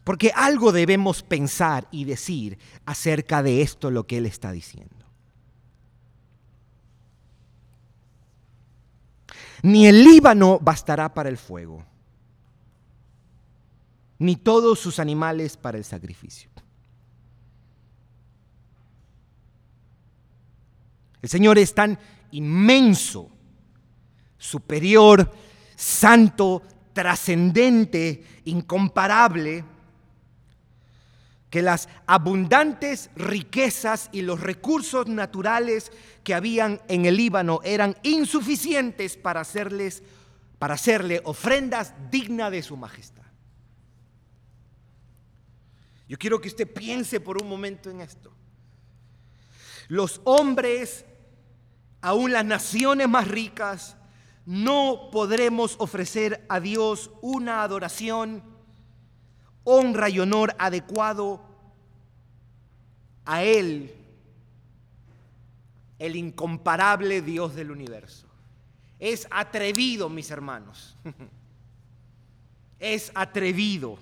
[0.05, 4.95] Porque algo debemos pensar y decir acerca de esto lo que Él está diciendo.
[9.63, 11.83] Ni el Líbano bastará para el fuego,
[14.19, 16.51] ni todos sus animales para el sacrificio.
[21.23, 21.99] El Señor es tan
[22.33, 23.31] inmenso,
[24.37, 25.33] superior,
[25.75, 26.61] santo,
[26.93, 29.65] trascendente, incomparable,
[31.55, 35.93] que las abundantes riquezas y los recursos naturales
[36.25, 40.03] que habían en el Líbano eran insuficientes para hacerles
[40.59, 43.23] para hacerle ofrendas dignas de su majestad.
[46.09, 48.33] Yo quiero que usted piense por un momento en esto.
[49.87, 51.05] Los hombres,
[52.01, 53.97] aún las naciones más ricas,
[54.45, 58.43] no podremos ofrecer a Dios una adoración,
[59.65, 61.43] honra y honor adecuado
[63.25, 63.95] a Él,
[65.99, 68.27] el incomparable Dios del universo.
[68.99, 70.97] Es atrevido, mis hermanos.
[72.81, 73.99] Es atrevido.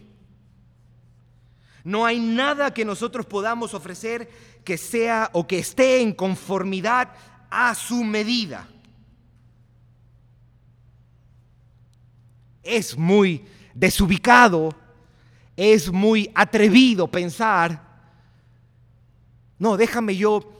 [1.84, 4.28] No hay nada que nosotros podamos ofrecer
[4.64, 7.12] que sea o que esté en conformidad
[7.50, 8.66] a su medida.
[12.62, 13.44] Es muy
[13.74, 14.74] desubicado,
[15.56, 17.82] es muy atrevido pensar,
[19.58, 20.52] no, déjame yo,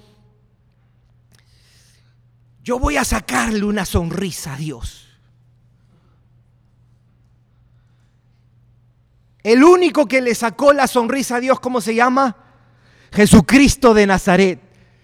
[2.62, 5.08] yo voy a sacarle una sonrisa a Dios.
[9.42, 12.36] El único que le sacó la sonrisa a Dios, ¿cómo se llama?
[13.10, 14.60] Jesucristo de Nazaret.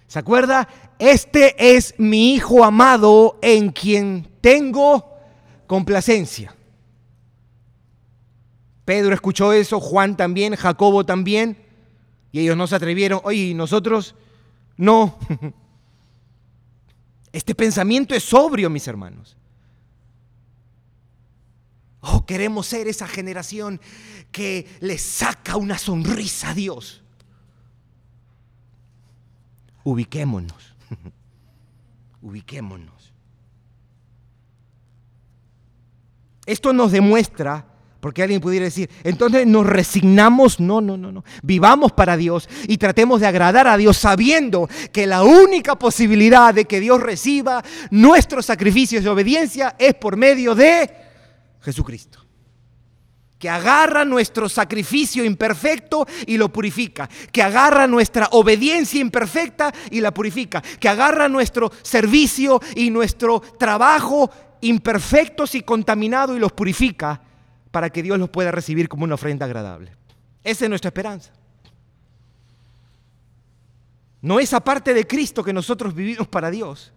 [0.07, 0.69] ¿Se acuerda?
[0.99, 5.19] Este es mi Hijo amado en quien tengo
[5.67, 6.55] complacencia.
[8.89, 11.63] Pedro escuchó eso, Juan también, Jacobo también,
[12.33, 14.15] y ellos no se atrevieron, oye, nosotros
[14.79, 15.19] no.
[17.31, 19.37] Este pensamiento es sobrio, mis hermanos.
[22.01, 23.79] Oh, queremos ser esa generación
[24.33, 27.03] que le saca una sonrisa a Dios.
[29.85, 30.75] Ubiquémonos.
[32.23, 33.13] Ubiquémonos.
[36.47, 37.67] Esto nos demuestra,
[38.01, 41.25] porque alguien pudiera decir, entonces nos resignamos, no, no, no, no.
[41.43, 46.67] Vivamos para Dios y tratemos de agradar a Dios sabiendo que la única posibilidad de
[46.67, 50.91] que Dios reciba nuestros sacrificios de obediencia es por medio de
[51.61, 52.25] Jesucristo
[53.39, 60.13] que agarra nuestro sacrificio imperfecto y lo purifica, que agarra nuestra obediencia imperfecta y la
[60.13, 64.29] purifica, que agarra nuestro servicio y nuestro trabajo
[64.61, 67.28] imperfectos y contaminados y los purifica
[67.71, 69.93] para que Dios los pueda recibir como una ofrenda agradable.
[70.45, 71.33] Esa es nuestra esperanza.
[74.21, 76.93] No es aparte de Cristo que nosotros vivimos para Dios.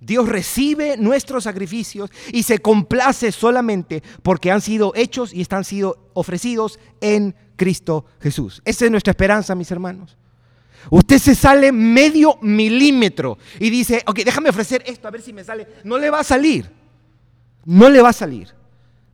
[0.00, 6.10] Dios recibe nuestros sacrificios y se complace solamente porque han sido hechos y están sido
[6.14, 8.62] ofrecidos en Cristo Jesús.
[8.64, 10.16] Esa es nuestra esperanza, mis hermanos.
[10.90, 15.44] Usted se sale medio milímetro y dice, ok, déjame ofrecer esto a ver si me
[15.44, 15.68] sale.
[15.84, 16.68] No le va a salir.
[17.64, 18.48] No le va a salir.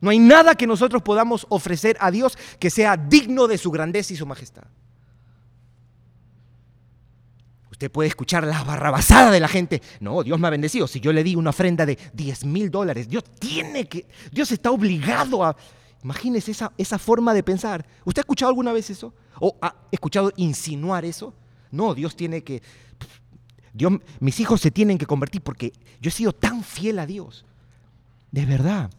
[0.01, 4.13] No hay nada que nosotros podamos ofrecer a Dios que sea digno de su grandeza
[4.13, 4.63] y su majestad.
[7.79, 9.81] Usted puede escuchar la barrabasada de la gente.
[10.01, 10.85] No, Dios me ha bendecido.
[10.85, 14.71] Si yo le di una ofrenda de 10 mil dólares, Dios tiene que, Dios está
[14.71, 15.55] obligado a...
[16.03, 17.85] Imagínese esa, esa forma de pensar.
[18.05, 19.13] ¿Usted ha escuchado alguna vez eso?
[19.39, 21.33] ¿O ha escuchado insinuar eso?
[21.71, 22.61] No, Dios tiene que...
[23.73, 25.71] Dios, mis hijos se tienen que convertir porque
[26.01, 27.45] yo he sido tan fiel a Dios.
[28.31, 28.91] De verdad.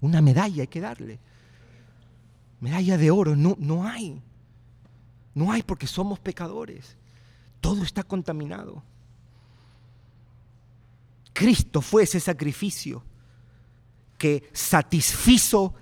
[0.00, 1.18] Una medalla hay que darle.
[2.60, 3.36] Medalla de oro.
[3.36, 4.22] No, no hay.
[5.34, 6.96] No hay porque somos pecadores.
[7.60, 8.82] Todo está contaminado.
[11.32, 13.02] Cristo fue ese sacrificio
[14.18, 15.74] que satisfizo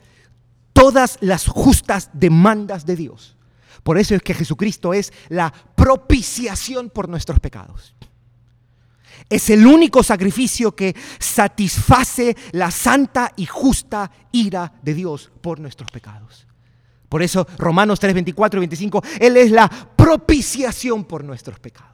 [0.73, 3.37] todas las justas demandas de Dios.
[3.83, 7.95] Por eso es que Jesucristo es la propiciación por nuestros pecados.
[9.29, 15.91] Es el único sacrificio que satisface la santa y justa ira de Dios por nuestros
[15.91, 16.47] pecados.
[17.09, 21.89] Por eso Romanos 3, 24 y 25, Él es la propiciación por nuestros pecados.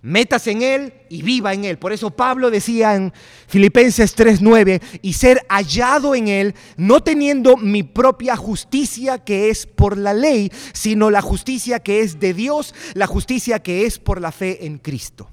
[0.00, 1.78] Métase en Él y viva en Él.
[1.78, 3.12] Por eso Pablo decía en
[3.48, 9.98] Filipenses 3:9, y ser hallado en Él, no teniendo mi propia justicia que es por
[9.98, 14.30] la ley, sino la justicia que es de Dios, la justicia que es por la
[14.30, 15.30] fe en Cristo.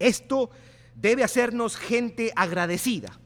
[0.00, 0.50] Esto
[0.96, 3.20] debe hacernos gente agradecida.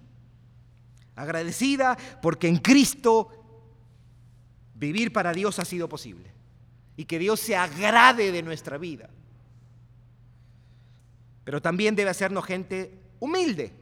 [1.16, 3.31] Agradecida porque en Cristo
[4.75, 6.33] vivir para Dios ha sido posible.
[6.97, 9.09] Y que Dios se agrade de nuestra vida.
[11.45, 13.72] Pero también debe hacernos gente humilde.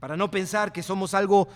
[0.00, 1.48] Para no pensar que somos algo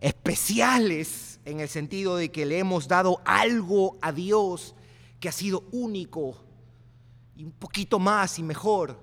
[0.00, 4.74] especiales en el sentido de que le hemos dado algo a Dios
[5.22, 6.36] que ha sido único
[7.36, 8.98] y un poquito más y mejor.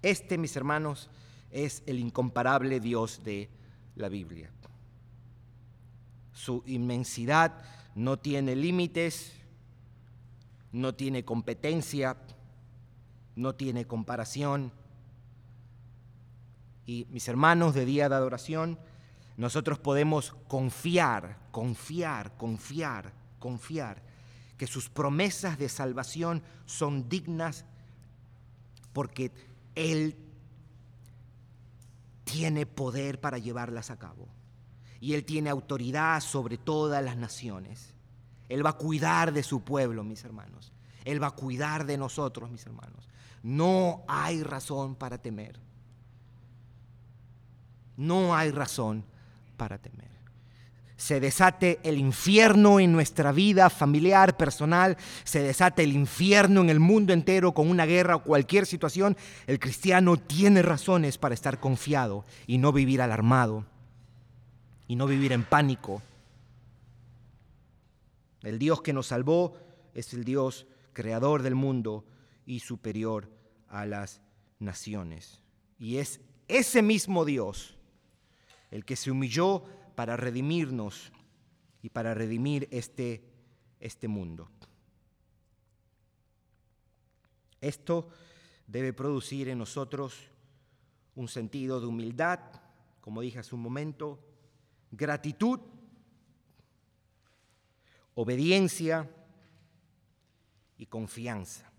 [0.00, 1.10] Este, mis hermanos,
[1.50, 3.50] es el incomparable Dios de
[3.94, 4.50] la Biblia.
[6.32, 7.62] su inmensidad
[7.94, 9.34] no tiene límites,
[10.72, 12.16] no tiene competencia,
[13.34, 14.72] no tiene comparación.
[16.86, 18.78] Y mis hermanos de día de adoración,
[19.36, 24.02] nosotros podemos confiar, confiar, confiar, confiar
[24.56, 27.64] que sus promesas de salvación son dignas
[28.92, 29.30] porque
[29.74, 30.16] Él
[32.24, 34.28] tiene poder para llevarlas a cabo.
[35.00, 37.94] Y Él tiene autoridad sobre todas las naciones.
[38.48, 40.72] Él va a cuidar de su pueblo, mis hermanos.
[41.04, 43.08] Él va a cuidar de nosotros, mis hermanos.
[43.42, 45.60] No hay razón para temer.
[47.96, 49.04] No hay razón
[49.56, 50.16] para temer.
[50.96, 56.80] Se desate el infierno en nuestra vida familiar, personal, se desate el infierno en el
[56.80, 59.14] mundo entero con una guerra o cualquier situación,
[59.46, 63.66] el cristiano tiene razones para estar confiado y no vivir alarmado
[64.88, 66.02] y no vivir en pánico.
[68.42, 69.54] El Dios que nos salvó
[69.92, 72.06] es el Dios creador del mundo
[72.46, 73.28] y superior
[73.68, 74.22] a las
[74.58, 75.42] naciones.
[75.78, 77.75] Y es ese mismo Dios
[78.70, 79.64] el que se humilló
[79.94, 81.12] para redimirnos
[81.82, 83.22] y para redimir este,
[83.80, 84.48] este mundo.
[87.60, 88.08] Esto
[88.66, 90.30] debe producir en nosotros
[91.14, 92.40] un sentido de humildad,
[93.00, 94.20] como dije hace un momento,
[94.90, 95.60] gratitud,
[98.14, 99.10] obediencia
[100.76, 101.70] y confianza.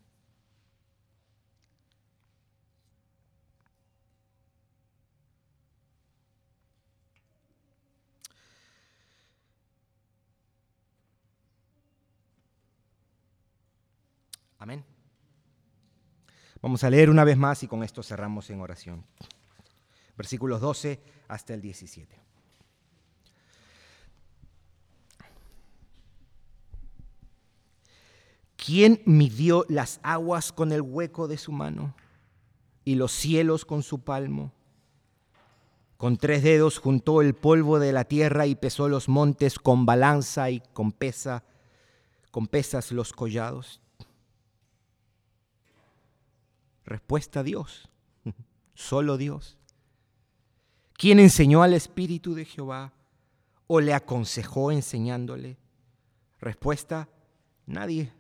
[14.68, 14.84] Amén.
[16.62, 19.06] Vamos a leer una vez más y con esto cerramos en oración.
[20.18, 21.00] Versículos 12
[21.30, 22.20] hasta el 17.
[28.58, 31.96] ¿Quién midió las aguas con el hueco de su mano
[32.84, 34.52] y los cielos con su palmo?
[35.96, 40.50] Con tres dedos juntó el polvo de la tierra y pesó los montes con balanza
[40.50, 41.46] y con pesa,
[42.32, 43.80] con pesas los collados.
[46.88, 47.90] Respuesta Dios,
[48.74, 49.58] solo Dios.
[50.94, 52.94] ¿Quién enseñó al Espíritu de Jehová
[53.68, 55.58] o le aconsejó enseñándole?
[56.40, 57.10] Respuesta,
[57.66, 58.14] nadie.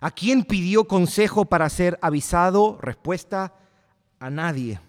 [0.00, 2.78] ¿A quién pidió consejo para ser avisado?
[2.82, 3.54] Respuesta,
[4.18, 4.80] a nadie.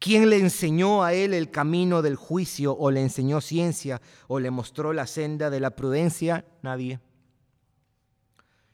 [0.00, 4.50] ¿Quién le enseñó a él el camino del juicio o le enseñó ciencia o le
[4.50, 6.44] mostró la senda de la prudencia?
[6.62, 6.98] Nadie.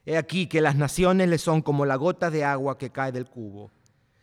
[0.09, 3.29] He aquí que las naciones le son como la gota de agua que cae del
[3.29, 3.71] cubo,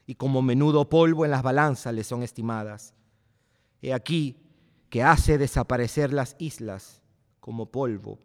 [0.07, 2.95] y como menudo polvo en las balanzas le son estimadas.
[3.83, 4.35] He aquí
[4.89, 7.03] que hace desaparecer las islas
[7.39, 8.17] como polvo.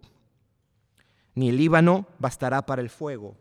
[1.34, 3.36] Ni el Líbano bastará para el fuego,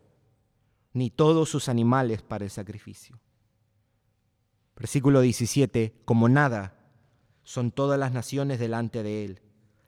[0.92, 3.18] ni todos sus animales para el sacrificio.
[4.76, 6.76] Versículo 17, como nada
[7.42, 9.40] son todas las naciones delante de él,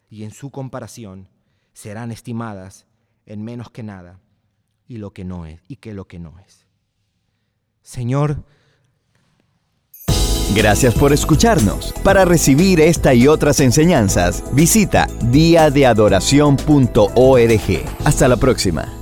[0.09, 1.29] y en su comparación
[1.75, 2.87] serán estimadas
[3.27, 4.21] en menos que nada
[4.87, 6.67] y lo que no es y que lo que no es.
[7.83, 8.45] Señor,
[10.55, 11.95] Gracias por escucharnos.
[12.05, 17.85] Para recibir esta y otras enseñanzas, visita diadeadoración.org.
[18.05, 19.02] Hasta la próxima.